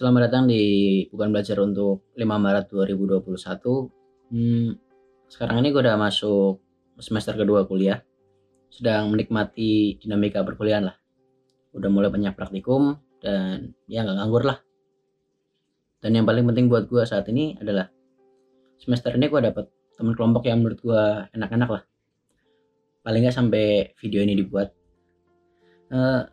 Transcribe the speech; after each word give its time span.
Selamat 0.00 0.32
datang 0.32 0.48
di 0.48 0.64
Bukan 1.12 1.28
Belajar 1.28 1.60
untuk 1.60 2.08
5 2.16 2.24
Maret 2.24 2.72
2021. 2.72 3.20
Hmm, 4.32 4.72
sekarang 5.28 5.60
ini 5.60 5.76
gue 5.76 5.84
udah 5.84 6.00
masuk 6.00 6.56
semester 6.96 7.36
kedua 7.36 7.68
kuliah. 7.68 8.00
Sedang 8.72 9.12
menikmati 9.12 10.00
dinamika 10.00 10.40
perkuliahan 10.40 10.88
lah. 10.88 10.96
Udah 11.76 11.92
mulai 11.92 12.08
banyak 12.08 12.32
praktikum 12.32 12.96
dan 13.20 13.76
ya 13.92 14.00
nggak 14.00 14.16
nganggur 14.24 14.48
lah. 14.48 14.64
Dan 16.00 16.16
yang 16.16 16.24
paling 16.24 16.48
penting 16.48 16.72
buat 16.72 16.88
gue 16.88 17.04
saat 17.04 17.28
ini 17.28 17.60
adalah 17.60 17.92
semester 18.80 19.12
ini 19.20 19.28
gue 19.28 19.52
dapet 19.52 19.68
teman 20.00 20.16
kelompok 20.16 20.48
yang 20.48 20.64
menurut 20.64 20.80
gue 20.80 21.28
enak-enak 21.36 21.68
lah. 21.76 21.82
Paling 23.04 23.20
nggak 23.20 23.36
sampai 23.36 23.92
video 24.00 24.24
ini 24.24 24.32
dibuat. 24.32 24.72
Uh, 25.92 26.24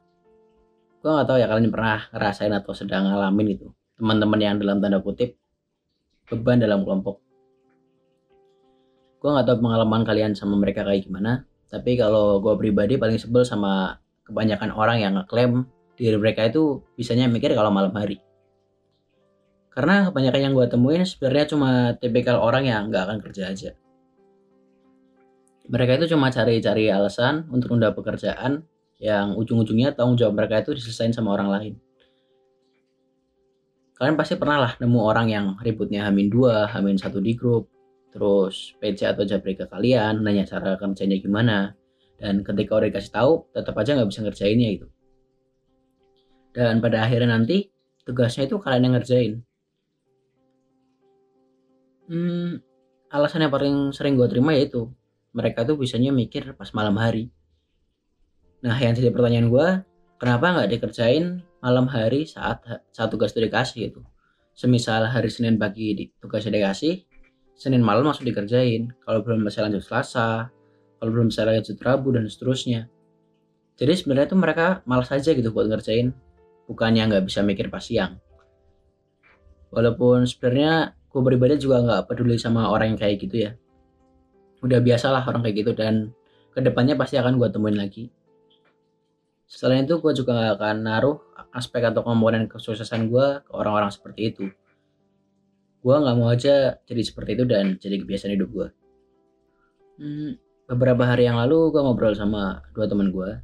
gue 0.98 1.12
gak 1.14 1.28
tahu 1.30 1.38
ya 1.38 1.48
kalian 1.48 1.70
pernah 1.70 2.10
ngerasain 2.12 2.54
atau 2.54 2.74
sedang 2.74 3.08
ngalamin 3.08 3.46
gitu. 3.54 3.68
Teman-teman 3.98 4.40
yang 4.42 4.56
dalam 4.62 4.82
tanda 4.82 5.00
kutip 5.02 5.38
beban 6.28 6.60
dalam 6.60 6.84
kelompok. 6.84 7.24
Gue 9.18 9.30
gak 9.34 9.48
tahu 9.48 9.64
pengalaman 9.66 10.02
kalian 10.06 10.34
sama 10.34 10.58
mereka 10.58 10.82
kayak 10.84 11.08
gimana 11.08 11.48
tapi 11.68 12.00
kalau 12.00 12.40
gue 12.40 12.56
pribadi 12.56 12.96
paling 12.96 13.20
sebel 13.20 13.44
sama 13.44 14.00
kebanyakan 14.24 14.72
orang 14.72 15.04
yang 15.04 15.14
ngeklaim 15.20 15.68
diri 16.00 16.16
mereka 16.16 16.48
itu 16.48 16.80
bisanya 16.96 17.28
mikir 17.28 17.52
kalau 17.52 17.72
malam 17.72 17.92
hari. 17.92 18.24
Karena 19.76 20.10
kebanyakan 20.10 20.42
yang 20.42 20.54
gue 20.56 20.68
temuin 20.72 21.04
sebenarnya 21.04 21.46
cuma 21.52 21.70
tipikal 22.00 22.40
orang 22.40 22.66
yang 22.66 22.82
nggak 22.88 23.04
akan 23.04 23.18
kerja 23.20 23.52
aja. 23.52 23.72
Mereka 25.68 26.00
itu 26.00 26.16
cuma 26.16 26.32
cari-cari 26.32 26.88
alasan 26.88 27.44
untuk 27.52 27.76
nunda 27.76 27.92
pekerjaan 27.92 28.64
yang 28.98 29.38
ujung-ujungnya 29.38 29.94
tanggung 29.94 30.18
jawab 30.18 30.38
mereka 30.38 30.66
itu 30.66 30.78
diselesain 30.78 31.14
sama 31.14 31.34
orang 31.38 31.50
lain. 31.54 31.74
Kalian 33.98 34.14
pasti 34.14 34.38
pernah 34.38 34.62
lah 34.62 34.74
nemu 34.78 35.00
orang 35.02 35.28
yang 35.34 35.46
ributnya 35.58 36.06
hamin 36.06 36.30
dua, 36.30 36.70
hamin 36.70 37.02
satu 37.02 37.18
di 37.18 37.34
grup, 37.34 37.70
terus 38.14 38.78
PC 38.78 39.10
atau 39.10 39.26
jabri 39.26 39.58
ke 39.58 39.66
kalian, 39.66 40.22
nanya 40.22 40.46
cara 40.46 40.78
kerjanya 40.78 41.18
gimana, 41.18 41.74
dan 42.22 42.46
ketika 42.46 42.78
udah 42.78 42.94
dikasih 42.94 43.14
tahu, 43.14 43.50
tetap 43.54 43.74
aja 43.78 43.98
nggak 43.98 44.10
bisa 44.10 44.22
ngerjainnya 44.22 44.70
gitu. 44.78 44.88
Dan 46.54 46.82
pada 46.82 47.06
akhirnya 47.06 47.38
nanti 47.38 47.70
tugasnya 48.06 48.46
itu 48.46 48.58
kalian 48.62 48.90
yang 48.90 48.94
ngerjain. 48.98 49.34
Hmm, 52.08 52.62
alasan 53.10 53.46
yang 53.46 53.54
paling 53.54 53.76
sering 53.94 54.14
gue 54.14 54.30
terima 54.30 54.56
yaitu 54.56 54.90
mereka 55.36 55.68
tuh 55.68 55.76
bisanya 55.76 56.14
mikir 56.14 56.56
pas 56.56 56.72
malam 56.72 56.96
hari 56.96 57.34
Nah, 58.58 58.74
yang 58.82 58.98
jadi 58.98 59.14
pertanyaan 59.14 59.54
gue, 59.54 59.68
kenapa 60.18 60.46
nggak 60.58 60.70
dikerjain 60.74 61.46
malam 61.62 61.86
hari 61.86 62.26
saat 62.26 62.66
saat 62.90 63.10
tugas 63.14 63.30
itu 63.38 63.46
dikasih 63.46 63.94
gitu? 63.94 64.02
Semisal 64.58 65.06
hari 65.06 65.30
Senin 65.30 65.62
pagi 65.62 65.94
di, 65.94 66.10
tugasnya 66.18 66.58
dikasih, 66.58 67.06
Senin 67.54 67.86
malam 67.86 68.10
langsung 68.10 68.26
dikerjain. 68.26 68.90
Kalau 69.06 69.22
belum 69.22 69.46
bisa 69.46 69.62
lanjut 69.62 69.86
Selasa, 69.86 70.50
kalau 70.98 71.10
belum 71.14 71.30
bisa 71.30 71.46
lanjut 71.46 71.78
Rabu 71.78 72.18
dan 72.18 72.26
seterusnya. 72.26 72.90
Jadi 73.78 73.94
sebenarnya 73.94 74.34
tuh 74.34 74.42
mereka 74.42 74.82
malas 74.90 75.14
aja 75.14 75.38
gitu 75.38 75.54
buat 75.54 75.70
ngerjain, 75.70 76.10
bukannya 76.66 77.14
nggak 77.14 77.30
bisa 77.30 77.46
mikir 77.46 77.70
pas 77.70 77.86
siang. 77.86 78.18
Walaupun 79.70 80.26
sebenarnya 80.26 80.98
gue 81.14 81.22
pribadi 81.22 81.62
juga 81.62 81.86
nggak 81.86 82.10
peduli 82.10 82.42
sama 82.42 82.74
orang 82.74 82.98
yang 82.98 83.00
kayak 83.06 83.22
gitu 83.22 83.46
ya. 83.46 83.52
Udah 84.66 84.82
biasalah 84.82 85.22
orang 85.30 85.46
kayak 85.46 85.62
gitu 85.62 85.72
dan 85.78 86.10
ke 86.58 86.66
depannya 86.66 86.98
pasti 86.98 87.22
akan 87.22 87.38
gue 87.38 87.54
temuin 87.54 87.78
lagi 87.78 88.17
Selain 89.48 89.88
itu 89.88 89.96
gue 90.04 90.12
juga 90.12 90.36
gak 90.36 90.60
akan 90.60 90.78
naruh 90.84 91.18
aspek 91.56 91.80
atau 91.88 92.04
komponen 92.04 92.52
kesuksesan 92.52 93.08
gue 93.08 93.48
ke 93.48 93.52
orang-orang 93.56 93.88
seperti 93.88 94.36
itu. 94.36 94.46
Gue 95.80 95.96
gak 95.96 96.16
mau 96.20 96.28
aja 96.28 96.76
jadi 96.84 97.02
seperti 97.02 97.40
itu 97.40 97.44
dan 97.48 97.80
jadi 97.80 98.04
kebiasaan 98.04 98.36
hidup 98.36 98.50
gue. 98.52 98.68
Hmm, 100.04 100.32
beberapa 100.68 101.08
hari 101.08 101.32
yang 101.32 101.40
lalu 101.40 101.72
gue 101.72 101.80
ngobrol 101.80 102.12
sama 102.12 102.60
dua 102.76 102.92
teman 102.92 103.08
gue. 103.08 103.40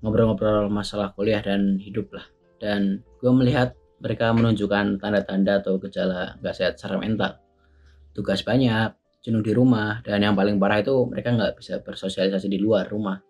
Ngobrol-ngobrol 0.00 0.72
masalah 0.72 1.12
kuliah 1.12 1.44
dan 1.44 1.76
hidup 1.76 2.08
lah. 2.16 2.24
Dan 2.56 3.04
gue 3.20 3.28
melihat 3.28 3.76
mereka 4.00 4.32
menunjukkan 4.32 4.96
tanda-tanda 4.96 5.60
atau 5.60 5.76
gejala 5.76 6.40
gak 6.40 6.56
sehat 6.56 6.80
secara 6.80 6.96
mental. 6.96 7.36
Tugas 8.16 8.40
banyak, 8.40 8.96
jenuh 9.20 9.44
di 9.44 9.52
rumah, 9.52 10.00
dan 10.00 10.24
yang 10.24 10.32
paling 10.32 10.56
parah 10.56 10.80
itu 10.80 11.04
mereka 11.04 11.36
nggak 11.36 11.60
bisa 11.60 11.78
bersosialisasi 11.84 12.48
di 12.48 12.58
luar 12.58 12.88
rumah 12.88 13.27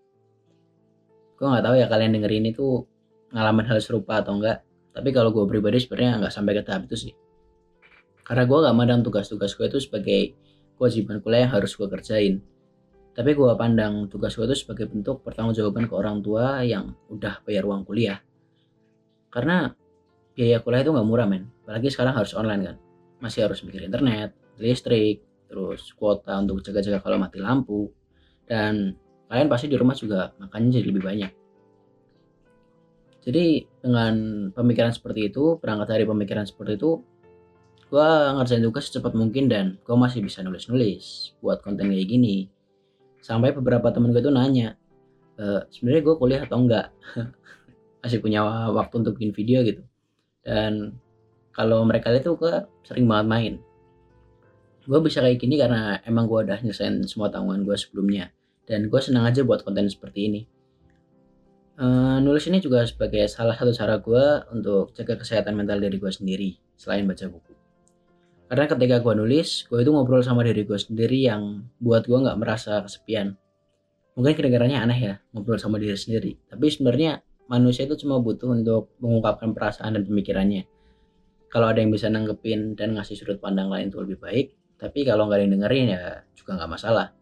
gue 1.38 1.46
nggak 1.46 1.64
tahu 1.64 1.74
ya 1.78 1.86
kalian 1.86 2.18
dengerin 2.18 2.50
itu 2.50 2.82
ngalamin 3.30 3.66
hal 3.70 3.78
serupa 3.78 4.18
atau 4.18 4.34
enggak. 4.34 4.66
Tapi 4.90 5.14
kalau 5.14 5.30
gue 5.30 5.46
pribadi 5.46 5.78
sebenarnya 5.78 6.26
nggak 6.26 6.34
sampai 6.34 6.52
ke 6.58 6.62
tahap 6.66 6.90
itu 6.90 7.08
sih. 7.08 7.14
Karena 8.28 8.44
gue 8.44 8.58
gak 8.60 8.76
mandang 8.76 9.00
tugas-tugas 9.00 9.56
gue 9.56 9.72
itu 9.72 9.80
sebagai 9.80 10.36
kewajiban 10.76 11.24
kuliah 11.24 11.48
yang 11.48 11.52
harus 11.56 11.72
gue 11.72 11.88
kerjain. 11.88 12.44
Tapi 13.16 13.30
gue 13.32 13.50
pandang 13.56 14.04
tugas 14.12 14.36
gue 14.36 14.44
itu 14.44 14.68
sebagai 14.68 14.84
bentuk 14.84 15.24
pertanggungjawaban 15.24 15.88
ke 15.88 15.94
orang 15.96 16.20
tua 16.20 16.60
yang 16.60 16.92
udah 17.08 17.40
bayar 17.48 17.64
uang 17.64 17.88
kuliah. 17.88 18.20
Karena 19.32 19.72
biaya 20.36 20.60
kuliah 20.60 20.84
itu 20.84 20.92
nggak 20.92 21.08
murah 21.08 21.24
men. 21.24 21.48
Apalagi 21.64 21.88
sekarang 21.88 22.20
harus 22.20 22.36
online 22.36 22.62
kan. 22.68 22.76
Masih 23.24 23.48
harus 23.48 23.64
mikir 23.64 23.88
internet 23.88 24.36
listrik 24.60 25.24
terus 25.48 25.96
kuota 25.96 26.36
untuk 26.36 26.60
jaga-jaga 26.60 27.00
kalau 27.00 27.16
mati 27.16 27.40
lampu. 27.40 27.88
Dan 28.44 28.92
kalian 29.28 29.48
pasti 29.52 29.68
di 29.68 29.76
rumah 29.76 29.94
juga 29.94 30.32
makannya 30.40 30.72
jadi 30.72 30.86
lebih 30.88 31.04
banyak. 31.04 31.32
Jadi 33.28 33.60
dengan 33.84 34.14
pemikiran 34.56 34.88
seperti 34.88 35.28
itu 35.28 35.60
berangkat 35.60 35.92
dari 35.92 36.04
pemikiran 36.08 36.48
seperti 36.48 36.80
itu 36.80 37.04
gue 37.88 38.08
ngerjain 38.36 38.64
tugas 38.64 38.88
secepat 38.88 39.12
mungkin 39.16 39.48
dan 39.48 39.80
gue 39.80 39.96
masih 39.96 40.20
bisa 40.20 40.40
nulis-nulis 40.44 41.36
buat 41.44 41.60
konten 41.60 41.92
kayak 41.92 42.08
gini. 42.08 42.48
Sampai 43.20 43.52
beberapa 43.52 43.92
temen 43.92 44.16
gue 44.16 44.24
tuh 44.24 44.32
nanya 44.32 44.76
e, 45.36 45.64
sebenarnya 45.68 46.02
gue 46.08 46.14
kuliah 46.16 46.42
atau 46.44 46.64
enggak? 46.64 46.88
Masih 48.04 48.22
punya 48.22 48.46
waktu 48.70 48.94
untuk 49.02 49.18
bikin 49.18 49.34
video 49.34 49.60
gitu. 49.66 49.82
Dan 50.46 50.94
kalau 51.50 51.82
mereka 51.82 52.14
lihat 52.14 52.24
tuh 52.24 52.38
gue 52.38 52.54
sering 52.86 53.10
banget 53.10 53.26
main. 53.26 53.54
Gue 54.88 55.00
bisa 55.02 55.20
kayak 55.20 55.36
gini 55.42 55.58
karena 55.58 55.98
emang 56.06 56.30
gue 56.30 56.48
udah 56.48 56.62
nyelesain 56.62 57.02
semua 57.04 57.28
tanggungan 57.28 57.66
gue 57.66 57.76
sebelumnya 57.76 58.32
dan 58.68 58.92
gue 58.92 59.00
senang 59.00 59.24
aja 59.24 59.40
buat 59.40 59.64
konten 59.64 59.88
seperti 59.88 60.28
ini. 60.28 60.42
Uh, 61.78 62.20
nulis 62.20 62.44
ini 62.50 62.60
juga 62.60 62.84
sebagai 62.84 63.24
salah 63.32 63.56
satu 63.56 63.72
cara 63.72 63.96
gue 63.96 64.24
untuk 64.52 64.92
jaga 64.92 65.16
kesehatan 65.16 65.56
mental 65.56 65.80
diri 65.80 65.96
gue 65.96 66.12
sendiri 66.12 66.50
selain 66.76 67.08
baca 67.08 67.24
buku. 67.32 67.56
Karena 68.52 68.68
ketika 68.68 68.96
gue 69.00 69.14
nulis 69.16 69.64
gue 69.72 69.80
itu 69.80 69.90
ngobrol 69.94 70.20
sama 70.20 70.44
diri 70.44 70.68
gue 70.68 70.76
sendiri 70.76 71.24
yang 71.24 71.64
buat 71.80 72.04
gue 72.04 72.18
nggak 72.18 72.36
merasa 72.36 72.84
kesepian. 72.84 73.40
Mungkin 74.18 74.34
kedengarannya 74.36 74.78
aneh 74.84 75.00
ya 75.00 75.14
ngobrol 75.32 75.56
sama 75.56 75.80
diri 75.80 75.96
sendiri. 75.96 76.36
Tapi 76.50 76.66
sebenarnya 76.68 77.24
manusia 77.48 77.88
itu 77.88 77.96
cuma 78.04 78.20
butuh 78.20 78.52
untuk 78.52 78.92
mengungkapkan 79.00 79.54
perasaan 79.56 79.96
dan 79.96 80.04
pemikirannya. 80.04 80.68
Kalau 81.48 81.72
ada 81.72 81.80
yang 81.80 81.94
bisa 81.94 82.12
nanggepin 82.12 82.76
dan 82.76 82.98
ngasih 82.98 83.16
sudut 83.16 83.38
pandang 83.40 83.72
lain 83.72 83.88
itu 83.88 84.02
lebih 84.02 84.20
baik 84.20 84.58
tapi 84.78 85.02
kalau 85.02 85.26
nggak 85.26 85.42
ada 85.42 85.44
yang 85.44 85.54
dengerin 85.58 85.86
ya 85.90 86.02
juga 86.38 86.50
nggak 86.54 86.70
masalah 86.70 87.17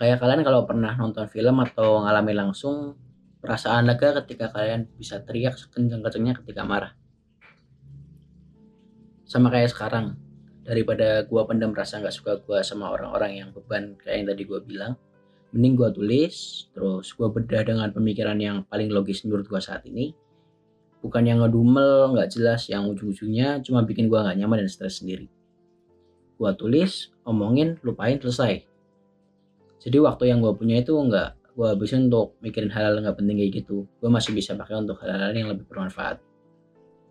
Kayak 0.00 0.24
kalian 0.24 0.40
kalau 0.40 0.64
pernah 0.64 0.96
nonton 0.96 1.28
film 1.28 1.60
atau 1.60 2.00
ngalami 2.00 2.32
langsung 2.32 2.96
perasaan 3.44 3.84
lega 3.84 4.16
ketika 4.24 4.48
kalian 4.48 4.88
bisa 4.96 5.20
teriak 5.20 5.60
sekencang-kencangnya 5.60 6.40
ketika 6.40 6.64
marah. 6.64 6.96
Sama 9.28 9.52
kayak 9.52 9.76
sekarang, 9.76 10.16
daripada 10.64 11.28
gua 11.28 11.44
pendam 11.44 11.76
rasa 11.76 12.00
nggak 12.00 12.16
suka 12.16 12.40
gua 12.40 12.64
sama 12.64 12.88
orang-orang 12.96 13.44
yang 13.44 13.48
beban 13.52 13.92
kayak 14.00 14.24
yang 14.24 14.26
tadi 14.32 14.42
gua 14.48 14.64
bilang, 14.64 14.96
mending 15.52 15.76
gua 15.76 15.92
tulis, 15.92 16.64
terus 16.72 17.12
gua 17.12 17.28
bedah 17.28 17.60
dengan 17.60 17.92
pemikiran 17.92 18.40
yang 18.40 18.64
paling 18.72 18.88
logis 18.88 19.20
menurut 19.28 19.52
gua 19.52 19.60
saat 19.60 19.84
ini, 19.84 20.16
bukan 21.04 21.28
yang 21.28 21.44
ngedumel, 21.44 22.16
nggak 22.16 22.40
jelas, 22.40 22.72
yang 22.72 22.88
ujung-ujungnya 22.88 23.60
cuma 23.60 23.84
bikin 23.84 24.08
gua 24.08 24.24
nggak 24.24 24.40
nyaman 24.40 24.64
dan 24.64 24.68
stres 24.72 25.04
sendiri. 25.04 25.28
Gua 26.40 26.56
tulis, 26.56 27.12
omongin, 27.28 27.76
lupain, 27.84 28.16
selesai 28.16 28.69
jadi 29.80 29.96
waktu 30.04 30.28
yang 30.28 30.44
gue 30.44 30.52
punya 30.52 30.84
itu 30.84 30.92
nggak 30.92 31.56
gue 31.56 31.66
habisin 31.66 32.12
untuk 32.12 32.36
mikirin 32.44 32.68
hal-hal 32.68 33.00
nggak 33.00 33.16
penting 33.16 33.36
kayak 33.40 33.52
gitu. 33.64 33.88
Gue 34.00 34.10
masih 34.12 34.36
bisa 34.36 34.52
pakai 34.52 34.76
untuk 34.76 35.00
hal-hal 35.00 35.32
yang 35.32 35.48
lebih 35.48 35.64
bermanfaat. 35.66 36.20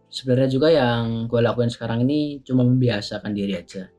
Sebenarnya 0.10 0.50
juga 0.50 0.68
yang 0.74 1.30
gue 1.30 1.38
lakuin 1.42 1.70
sekarang 1.70 2.06
ini 2.06 2.42
cuma 2.46 2.66
membiasakan 2.66 3.34
diri 3.34 3.58
aja. 3.58 3.90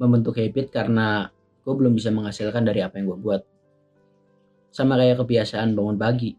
Membentuk 0.00 0.36
habit 0.36 0.72
karena 0.72 1.28
gue 1.64 1.74
belum 1.76 1.96
bisa 1.96 2.12
menghasilkan 2.12 2.64
dari 2.64 2.80
apa 2.84 3.00
yang 3.00 3.12
gue 3.12 3.18
buat. 3.20 3.42
Sama 4.72 5.00
kayak 5.00 5.20
kebiasaan 5.24 5.72
bangun 5.72 5.96
pagi. 5.96 6.36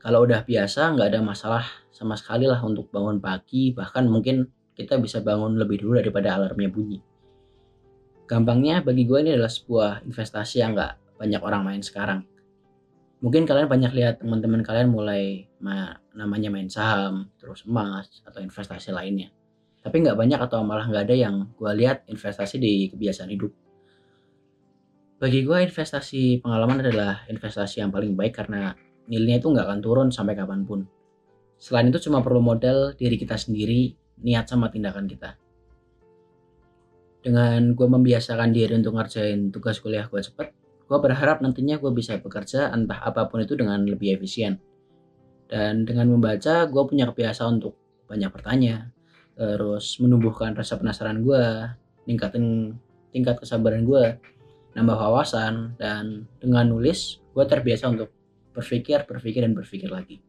Kalau 0.00 0.24
udah 0.24 0.44
biasa 0.44 0.96
nggak 0.96 1.08
ada 1.16 1.20
masalah 1.20 1.64
sama 1.92 2.16
sekali 2.16 2.44
lah 2.44 2.60
untuk 2.64 2.92
bangun 2.92 3.20
pagi. 3.20 3.72
Bahkan 3.72 4.04
mungkin 4.08 4.48
kita 4.76 4.96
bisa 5.00 5.20
bangun 5.20 5.56
lebih 5.56 5.80
dulu 5.80 5.96
daripada 6.00 6.36
alarmnya 6.36 6.68
bunyi. 6.68 7.00
Gampangnya 8.24 8.80
bagi 8.80 9.04
gue 9.04 9.18
ini 9.20 9.36
adalah 9.36 9.52
sebuah 9.52 10.08
investasi 10.08 10.64
yang 10.64 10.72
nggak 10.72 11.01
banyak 11.22 11.38
orang 11.38 11.62
main 11.62 11.82
sekarang. 11.86 12.26
mungkin 13.22 13.46
kalian 13.46 13.70
banyak 13.70 13.94
lihat 13.94 14.14
teman-teman 14.18 14.66
kalian 14.66 14.90
mulai 14.90 15.46
ma 15.62 15.94
namanya 16.10 16.50
main 16.50 16.66
saham 16.66 17.30
terus 17.38 17.62
emas 17.62 18.18
atau 18.26 18.42
investasi 18.42 18.90
lainnya. 18.90 19.30
Tapi 19.78 20.02
nggak 20.02 20.18
banyak 20.18 20.40
atau 20.42 20.66
malah 20.66 20.90
nggak 20.90 21.06
ada 21.06 21.14
yang 21.14 21.34
gue 21.54 21.70
lihat 21.78 22.02
investasi 22.10 22.58
di 22.58 22.90
kebiasaan 22.90 23.30
hidup. 23.30 23.54
Bagi 25.22 25.46
gue 25.46 25.58
investasi 25.62 26.42
pengalaman 26.42 26.82
adalah 26.82 27.22
investasi 27.30 27.78
yang 27.78 27.94
paling 27.94 28.18
baik 28.18 28.42
karena 28.42 28.74
nilainya 29.06 29.38
itu 29.38 29.54
nggak 29.54 29.66
akan 29.70 29.80
turun 29.82 30.08
sampai 30.10 30.34
kapan 30.34 30.66
pun. 30.66 30.82
Selain 31.62 31.86
itu 31.86 32.02
cuma 32.10 32.26
perlu 32.26 32.42
modal 32.42 32.98
diri 32.98 33.14
kita 33.14 33.38
sendiri 33.38 33.94
niat 34.18 34.50
sama 34.50 34.66
tindakan 34.66 35.06
kita. 35.06 35.38
Dengan 37.22 37.70
gue 37.78 37.86
membiasakan 37.86 38.50
diri 38.50 38.74
untuk 38.74 38.98
ngerjain 38.98 39.54
tugas 39.54 39.78
kuliah 39.78 40.10
gue 40.10 40.18
cepet 40.18 40.61
gue 40.92 41.00
berharap 41.00 41.40
nantinya 41.40 41.80
gue 41.80 41.88
bisa 41.88 42.20
bekerja 42.20 42.68
entah 42.68 43.00
apa 43.00 43.24
pun 43.24 43.40
itu 43.40 43.56
dengan 43.56 43.80
lebih 43.80 44.20
efisien. 44.20 44.60
Dan 45.48 45.88
dengan 45.88 46.12
membaca 46.12 46.68
gue 46.68 46.82
punya 46.84 47.08
kebiasaan 47.08 47.64
untuk 47.64 47.80
banyak 48.04 48.28
bertanya 48.28 48.92
terus 49.32 49.96
menumbuhkan 50.04 50.52
rasa 50.52 50.76
penasaran 50.76 51.24
gue 51.24 51.40
ningkatin 52.04 52.76
tingkat 53.08 53.40
kesabaran 53.40 53.88
gue 53.88 54.20
nambah 54.76 54.92
wawasan 54.92 55.72
dan 55.80 56.28
dengan 56.36 56.68
nulis 56.68 57.24
gue 57.32 57.44
terbiasa 57.48 57.88
untuk 57.88 58.12
berpikir 58.52 59.08
berpikir 59.08 59.40
dan 59.48 59.56
berpikir 59.56 59.88
lagi. 59.88 60.20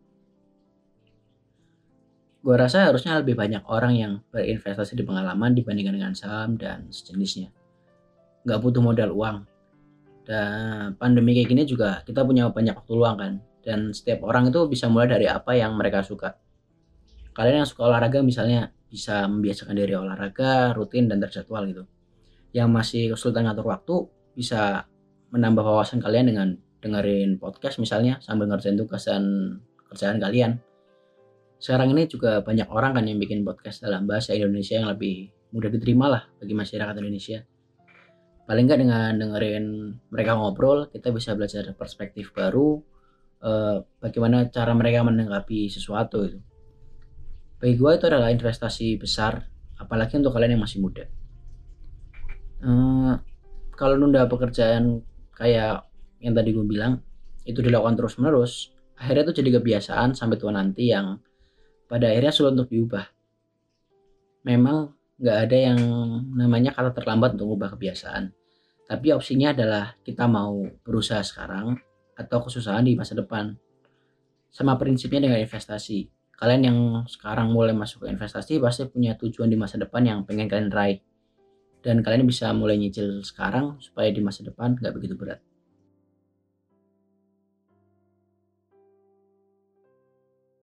Gue 2.39 2.55
rasa 2.55 2.87
harusnya 2.87 3.19
lebih 3.19 3.35
banyak 3.35 3.67
orang 3.67 3.93
yang 3.99 4.13
berinvestasi 4.31 4.95
di 4.95 5.03
pengalaman 5.03 5.51
dibandingkan 5.51 5.95
dengan 5.99 6.15
saham 6.15 6.55
dan 6.55 6.87
sejenisnya. 6.87 7.51
Nggak 8.47 8.59
butuh 8.63 8.79
modal 8.79 9.11
uang 9.11 9.43
dan 10.23 10.95
pandemi 10.95 11.35
kayak 11.35 11.51
gini 11.51 11.63
juga 11.67 11.99
kita 12.07 12.23
punya 12.23 12.47
banyak 12.51 12.75
waktu 12.75 12.93
luang 12.95 13.17
kan. 13.19 13.33
Dan 13.63 13.95
setiap 13.95 14.27
orang 14.27 14.51
itu 14.51 14.67
bisa 14.67 14.91
mulai 14.91 15.07
dari 15.07 15.27
apa 15.27 15.55
yang 15.55 15.75
mereka 15.79 16.03
suka. 16.03 16.35
Kalian 17.31 17.63
yang 17.63 17.69
suka 17.69 17.87
olahraga 17.87 18.19
misalnya 18.19 18.71
bisa 18.91 19.25
membiasakan 19.25 19.75
diri 19.75 19.95
olahraga 19.95 20.75
rutin 20.75 21.07
dan 21.07 21.23
terjadwal 21.23 21.63
gitu. 21.71 21.83
Yang 22.51 22.69
masih 22.69 23.03
kesulitan 23.15 23.47
ngatur 23.47 23.67
waktu 23.71 23.95
bisa 24.35 24.85
menambah 25.33 25.63
wawasan 25.63 26.03
kalian 26.03 26.29
dengan 26.29 26.47
dengerin 26.83 27.39
podcast 27.39 27.79
misalnya 27.79 28.19
sambil 28.19 28.51
ngerjain 28.51 28.75
tugas 28.75 29.07
dan 29.07 29.23
kerjaan 29.89 30.19
kalian. 30.19 30.59
Sekarang 31.57 31.95
ini 31.95 32.11
juga 32.11 32.43
banyak 32.43 32.67
orang 32.67 32.99
kan 32.99 33.07
yang 33.07 33.17
bikin 33.17 33.47
podcast 33.47 33.79
dalam 33.79 34.03
bahasa 34.03 34.35
Indonesia 34.35 34.75
yang 34.75 34.91
lebih 34.91 35.31
mudah 35.55 35.71
diterima 35.71 36.11
lah 36.11 36.23
bagi 36.37 36.51
masyarakat 36.51 36.93
Indonesia 36.99 37.39
paling 38.43 38.67
nggak 38.67 38.79
dengan 38.83 39.11
dengerin 39.15 39.65
mereka 40.11 40.35
ngobrol 40.35 40.91
kita 40.91 41.15
bisa 41.15 41.31
belajar 41.33 41.71
perspektif 41.75 42.35
baru 42.35 42.83
eh, 43.43 43.77
bagaimana 44.03 44.51
cara 44.51 44.75
mereka 44.75 45.03
menanggapi 45.03 45.71
sesuatu 45.71 46.27
itu. 46.27 46.39
Bagi 47.63 47.79
gue 47.79 47.91
itu 47.95 48.05
adalah 48.11 48.27
investasi 48.31 48.99
besar 48.99 49.47
apalagi 49.79 50.19
untuk 50.19 50.35
kalian 50.35 50.59
yang 50.59 50.63
masih 50.63 50.83
muda. 50.83 51.07
Eh, 52.63 53.13
kalau 53.75 53.95
nunda 53.95 54.27
pekerjaan 54.27 55.03
kayak 55.35 55.87
yang 56.19 56.35
tadi 56.35 56.55
gue 56.55 56.63
bilang 56.67 57.03
itu 57.43 57.59
dilakukan 57.59 57.99
terus 57.99 58.15
menerus 58.15 58.71
akhirnya 58.95 59.27
itu 59.27 59.43
jadi 59.43 59.59
kebiasaan 59.59 60.15
sampai 60.15 60.39
tua 60.39 60.55
nanti 60.55 60.87
yang 60.87 61.19
pada 61.91 62.07
akhirnya 62.09 62.31
sulit 62.31 62.55
untuk 62.55 62.71
diubah. 62.71 63.05
Memang 64.47 64.91
nggak 65.23 65.37
ada 65.47 65.57
yang 65.71 65.79
namanya 66.35 66.75
kata 66.75 66.91
terlambat 66.91 67.39
untuk 67.39 67.55
mengubah 67.55 67.79
kebiasaan. 67.79 68.35
Tapi 68.83 69.15
opsinya 69.15 69.55
adalah 69.55 69.95
kita 70.03 70.27
mau 70.27 70.67
berusaha 70.83 71.23
sekarang 71.23 71.79
atau 72.19 72.43
kesusahan 72.43 72.83
di 72.83 72.99
masa 72.99 73.15
depan. 73.15 73.55
Sama 74.51 74.75
prinsipnya 74.75 75.23
dengan 75.23 75.39
investasi. 75.39 76.11
Kalian 76.35 76.61
yang 76.67 76.79
sekarang 77.07 77.55
mulai 77.55 77.71
masuk 77.71 78.03
ke 78.03 78.11
investasi 78.11 78.59
pasti 78.59 78.83
punya 78.91 79.15
tujuan 79.15 79.47
di 79.47 79.55
masa 79.55 79.79
depan 79.79 80.03
yang 80.03 80.19
pengen 80.27 80.51
kalian 80.51 80.67
raih. 80.67 80.99
Dan 81.79 82.03
kalian 82.03 82.27
bisa 82.27 82.51
mulai 82.51 82.75
nyicil 82.75 83.23
sekarang 83.23 83.79
supaya 83.79 84.11
di 84.11 84.19
masa 84.19 84.43
depan 84.43 84.75
nggak 84.75 84.91
begitu 84.91 85.15
berat. 85.15 85.39